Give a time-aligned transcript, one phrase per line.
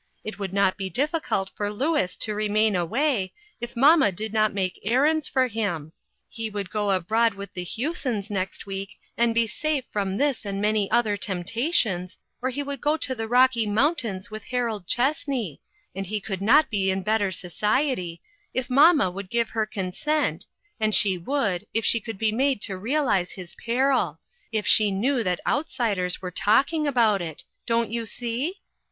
[0.23, 4.79] It would not be difficult for Louis to remain away, if mamma did not make
[4.81, 5.91] errands for him.
[6.27, 10.59] He would go abroad with the Husons next week, and be safe from this and
[10.59, 15.59] many other temptations, or he would go to the Rocky Mountains with Harold Chessney
[15.93, 18.23] and he could not be in better society
[18.55, 20.47] if mamma would give her consent,
[20.79, 21.85] and she would, if NEW LINES OF WORK.
[21.85, 24.19] 345 she could be made to realize his peril
[24.51, 27.43] if she knew that outsiders were talking about it.
[27.67, 28.61] Don't you see